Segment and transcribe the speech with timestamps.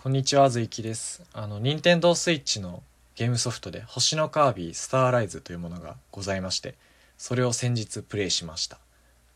[0.00, 1.24] こんにちは、ずいきです。
[1.32, 2.84] あの、任天堂スイッチの
[3.16, 6.76] ゲームソフトで、星のカービィスターライズというものがございまして、
[7.16, 8.78] それを先日プレイしました。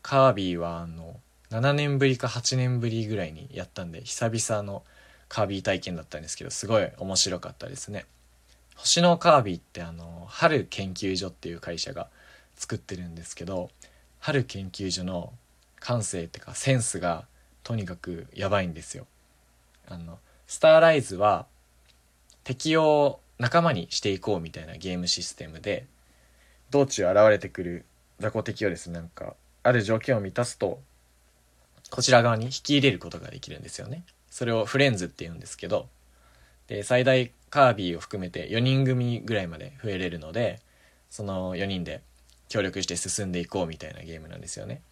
[0.01, 4.83] カービィは、あの、7年ぶりか8年ぶりぐらいにやったんで、久々の
[5.27, 8.05] カービィ体験だったんですけど、すごい面白かったですね。
[8.77, 12.07] 星のカービィって、あの、春研究所っていう会社が
[12.55, 13.69] 作ってるんですけど、
[14.21, 15.33] 春研究所の
[15.81, 17.25] 感性っていうか、センスが
[17.63, 19.07] とにかくやばいんですよ。
[19.89, 20.19] あの、
[20.53, 21.47] スターライズは
[22.43, 25.87] 敵を仲間にしていこうみたいなゲームシステムで
[26.69, 27.85] 道中現れてくる
[28.19, 30.79] 雑魚敵をですねなんかある条件を満たすと
[31.89, 34.03] こちら側に引き入れることができるんですよね。
[34.29, 35.87] それをフレンズって言うんですけど
[36.67, 40.59] で最大カービィを含めて4人組ぐらいまで増えれるので
[41.09, 42.03] その4人で
[42.47, 44.83] 協力して進んでいこうみたいなゲームなんですよね。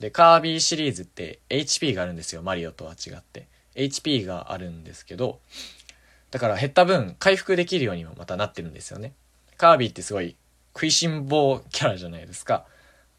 [0.00, 3.46] でカービィシリーズって HP があるんですよマリオとは違って。
[3.76, 5.40] HP があるんですけど、
[6.30, 9.12] だから減った分回復できるようにもまたなってるんですよね。
[9.56, 10.36] カービィってすごい
[10.74, 12.66] 食いしん坊キャラじゃないですか。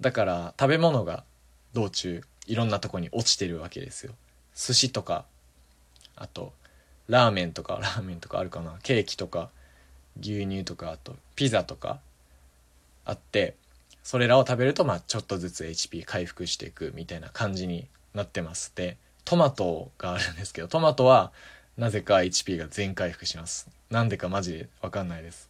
[0.02, 1.24] だから食べ物が
[1.74, 4.14] 道中いろんなとこに落ちてるわけですよ。
[4.56, 5.26] 寿司とか、
[6.16, 6.54] あと
[7.08, 8.78] ラーメンとか、ラーメンとかあるかな。
[8.84, 9.50] ケーキとか、
[10.20, 12.00] 牛乳とか、あとピザとか
[13.06, 13.56] あって、
[14.04, 18.72] それらを食べるとまあちょっとずつ HP 回復していくみたいな感じになってます。
[18.76, 18.98] で、
[19.28, 21.34] トマトがあるんですけど、トマトは
[21.78, 23.68] なぜか HP が全回復します。
[23.90, 25.50] なんでかマジでわかんないです。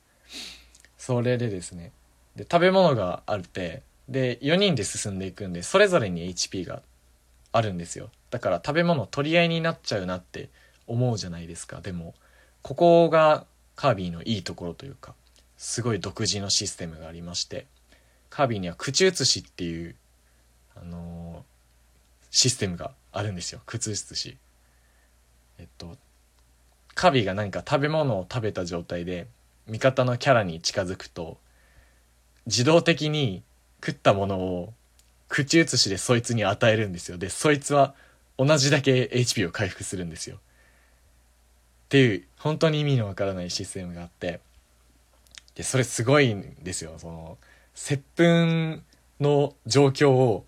[0.98, 1.92] それでですね。
[2.36, 6.82] で、食べ物があって、で、4人で進んでいくんで、それぞれに HP が
[7.52, 8.10] あるんですよ。
[8.32, 10.50] だから食べ物取り合いになっちゃうなって
[10.88, 11.80] 思うじゃないですか。
[11.80, 12.16] でも、
[12.64, 15.14] ここがカービィのいいところというか、
[15.56, 17.68] すごい独自のシステムがありまして、
[18.32, 19.94] カービィには口移しっていう、
[20.76, 21.17] あのー
[22.32, 23.62] システムがあるんですよ。
[23.66, 24.38] 靴移し。
[25.60, 25.98] えっと
[26.94, 29.28] カビが何か食べ物を食べた状態で
[29.68, 31.38] 味方のキャラに近づくと
[32.48, 33.44] 自動的に
[33.86, 34.74] 食ったものを
[35.30, 37.18] 口移しでそいつに与えるんですよ。
[37.18, 37.94] でそいつは
[38.38, 40.38] 同じだけ HP を回復するんですよ。
[40.38, 40.40] っ
[41.90, 44.40] ていう本当に意味のわからないシステムがあって
[45.56, 46.94] でそれすごいんですよ。
[46.98, 47.38] その
[47.74, 48.84] 接吻
[49.20, 50.46] の状況を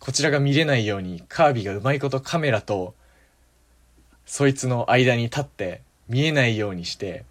[0.00, 2.94] こちらが見れないようにカービィがうまいことカメラと
[4.24, 7.24] そいつの間に立って見えないようにして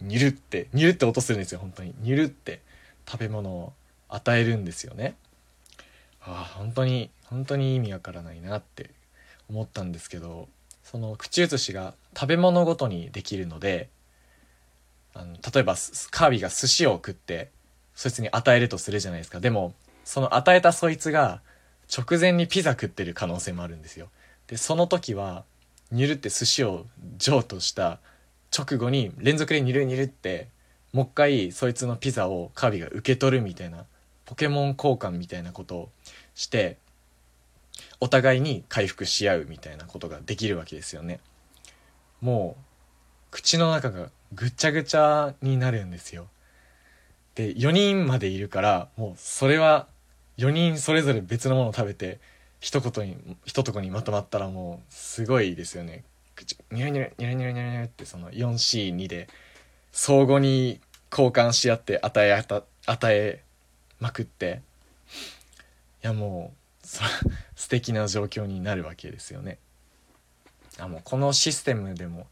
[0.00, 1.94] ニュルってニュルって音するんですよ本当に。
[2.00, 2.60] ニュルって
[3.08, 3.72] 食べ物を
[4.08, 5.14] 与えるんですよね。
[6.20, 8.90] ああ本当に本当に意味わからないなって
[9.48, 10.48] 思ったんですけど
[10.82, 13.88] その口移しが食べ物ごとにできるので
[15.14, 15.74] あの例えば
[16.10, 17.50] カービィが寿司を食って
[17.94, 19.38] そいつに与えるとするじゃないですか。
[19.38, 21.40] でもその与えたそいつが
[21.96, 24.08] 直前にピザ食ってる可能性もあるんですよ。
[24.46, 25.44] でその時は
[25.90, 26.86] ニュルって寿司を
[27.18, 27.98] 譲渡した
[28.56, 30.48] 直後に連続でニュルニュルって
[30.92, 33.84] もう一回そいつのピザをカービィが受け取るみたいな
[34.24, 35.88] ポケモン交換みたいなことを
[36.34, 36.78] して
[38.00, 41.20] お互いに回復し合うみたいなことができるわけですよね。
[42.20, 42.64] もう
[43.30, 46.28] 口の中がぐちゃぐちゃになるんですよ。
[47.34, 49.86] で4人までいるからもうそれは
[50.40, 52.18] 4人それぞれ別のものを食べて
[52.60, 56.02] 一言に一とこにまとまったらもうすごいですよね。
[56.72, 59.28] ニュルニュルニュルニュルニュルニュルってその 4C2 で
[59.92, 60.80] 相互に
[61.10, 62.32] 交換し合って与え
[62.86, 63.42] 与え
[63.98, 64.62] まくって
[66.02, 67.02] いやもうそ
[67.54, 69.58] 素敵な状況になるわけですよね。
[70.78, 72.26] あもうこのシステムでも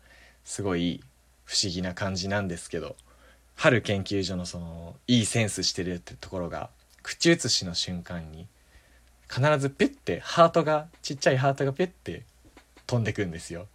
[0.44, 1.02] すごい
[1.44, 2.96] 不思議な感じなんですけど
[3.54, 6.70] 春研究所のそのいいセンスしてるってところが
[7.08, 8.46] 口移しの瞬間に
[9.30, 12.24] 必ずピュッてハートがちっちゃいハートがピュッて
[12.86, 13.66] 飛んでくんですよ。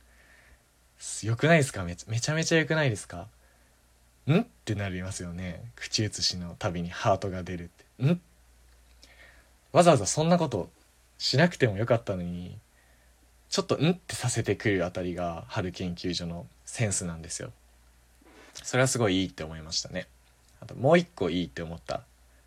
[1.24, 1.84] よくないですか？
[1.84, 3.26] めちゃめちゃめちゃよくないですか？
[4.28, 4.42] ん？
[4.42, 5.64] ってなりますよね。
[5.76, 7.68] 口移しのたびにハートが出るっ
[7.98, 8.06] て。
[8.06, 8.22] ん？
[9.72, 10.70] わざわざそんなこと
[11.18, 12.56] しなくてもよかったのに
[13.50, 17.50] ちょっとんってさせてくるあたりが春研究所のセンスなんですよ。
[18.54, 20.06] それはすごいいいって思いましたね。
[20.62, 22.04] あともう一個いいって思った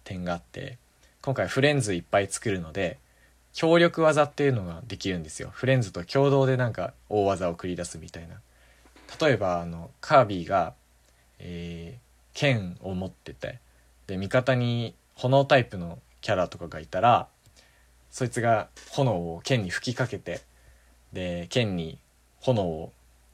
[0.06, 0.78] 点があって
[1.20, 2.98] 今回フレンズいっぱい作るので
[3.52, 5.50] 協力技っていうのができるんですよ。
[5.52, 8.36] フレンズと共同でなんか大技を繰り出すみたいな。
[9.20, 10.74] 例えばあのカービィが、
[11.38, 12.06] えー
[12.36, 13.58] 剣を持ってて
[14.06, 17.28] で味方に炎タイプのキャラとかがいたら
[18.10, 20.42] そいつが炎を剣に吹きかけて
[21.14, 21.98] で剣に
[22.40, 22.92] 炎を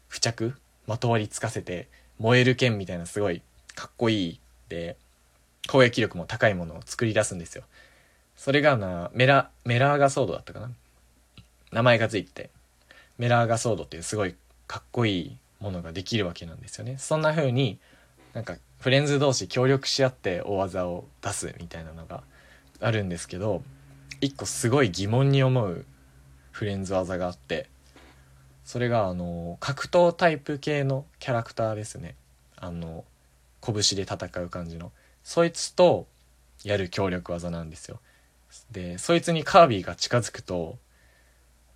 [0.08, 0.54] 付着
[0.86, 1.88] まとわりつかせて
[2.20, 3.42] 燃える剣みたいなすごい
[3.74, 4.96] かっこいいで
[5.72, 7.64] 攻撃力も高いものを作り出すんですよ。
[8.36, 10.70] それがなメラメラーガソードだったかな。
[11.72, 12.50] 名前がついてて。
[13.16, 14.34] メラーガソードっていうすごい
[14.66, 16.98] かっこいいものができるわけなんですよね。
[16.98, 17.78] そんな風に
[18.34, 22.22] なんかフレンズ同士協力し合って大技を出すみたいなのが
[22.80, 23.62] あるんですけど
[24.20, 25.86] 一個すごい疑問に思う
[26.50, 27.68] フレンズ技があって
[28.64, 32.16] それがあの格闘タイプ系のキャラクターですね。
[32.56, 33.04] あの
[33.62, 34.92] 拳で戦う感じの。
[35.24, 36.06] そいつと
[36.64, 38.00] やる協力技なんですよ。
[38.70, 40.78] でそいつにカービィが近づくと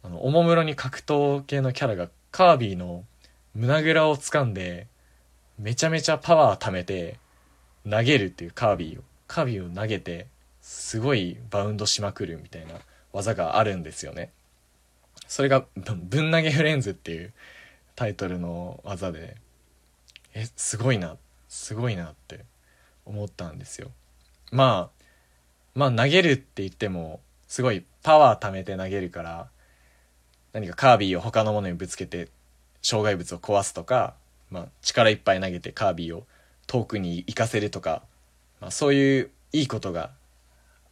[0.02, 3.04] あのおもむろに格闘系のキャラがカービィの
[3.54, 4.86] 胸ぐらを掴んで
[5.58, 7.18] めちゃめちゃパワー貯めて
[7.88, 9.02] 投げるっていうカービィを。
[9.26, 10.26] カービィを投げて
[10.60, 12.74] すごいバウンドしまくるみたいな
[13.12, 14.30] 技があるんですよね。
[15.26, 17.32] それが「ぶん投げフレンズ」っていう
[17.96, 19.36] タイトルの技で
[20.34, 21.16] えすごいな
[21.48, 22.44] すごいなって。
[23.06, 23.90] 思ったんですよ。
[24.52, 25.04] まあ
[25.74, 29.48] まあ投げるって言ってもすごいパワー貯めて投げるから
[30.52, 32.28] 何かカービィを他のものにぶつけて
[32.82, 34.14] 障害物を壊すとか、
[34.50, 36.24] まあ、力いっぱい投げてカービィを
[36.66, 38.02] 遠くに行かせるとか、
[38.60, 40.10] まあ、そういういいことが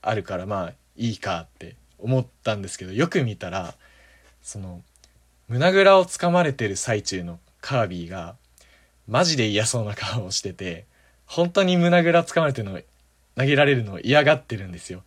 [0.03, 3.75] あるからまあいいかって思ったんですけどよく見たら
[4.43, 4.83] その
[5.49, 8.37] 胸ぐらをつかまれてる最中のカービィが
[9.09, 10.87] マジで嫌そうな顔をしてて
[11.27, 12.81] 本当に胸ぐらつかまれてるの
[13.37, 15.03] 投げられるのを嫌がってるんですよ。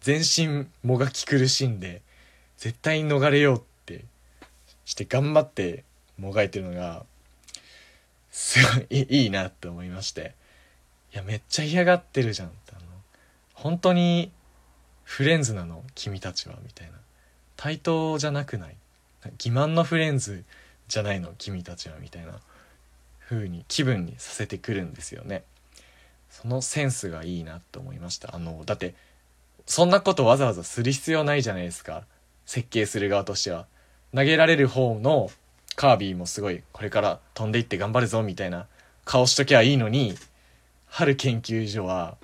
[0.00, 2.02] 全身もがき苦しんで
[2.56, 4.04] 絶対に逃れようって
[4.84, 5.84] して頑張って
[6.18, 7.04] もがいてるのが
[8.30, 10.34] すごいいいなって思いまして。
[11.12, 12.82] いやめっちゃ嫌がってるじゃんってあの
[13.54, 14.30] 本当に
[15.02, 16.92] フレンズなの君たちはみたいな。
[17.56, 18.76] 対等じゃなくない？
[19.38, 20.44] 欺瞞のフレンズ
[20.88, 22.40] じゃないの君たちはみたいな
[23.28, 25.44] 風に気分にさせてくるんですよね。
[26.30, 28.34] そのセンスがいいなって思いました。
[28.34, 28.94] あのだって
[29.66, 32.04] そんなことわざわざする必要ないじゃないですか。
[32.46, 33.66] 設計する側としては。
[34.14, 35.30] 投げられる方の
[35.76, 38.66] カービィもすごいこれから飛んでいって頑張るぞみたいな
[39.04, 40.14] 顔しときゃいいのに
[40.86, 42.16] 春研究所は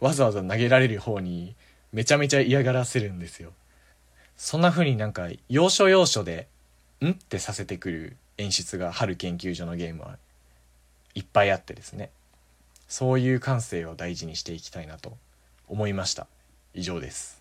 [0.00, 1.54] わざわざ投げられる方に
[1.92, 3.52] めちゃめちゃ嫌がらせるんですよ。
[4.36, 6.48] そんな風になんか要所要所で
[7.04, 10.16] 「ん?」ってさせてくる演出が春研究所のゲームは
[11.14, 12.10] いっぱいあってですね。
[12.90, 15.16] そういう感性を大事にしていきたいなと
[15.68, 16.26] 思いました。
[16.74, 17.39] 以上です。